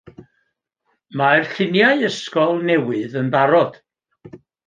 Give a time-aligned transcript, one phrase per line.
[1.21, 3.77] Mae'r lluniau ysgol newydd yn barod.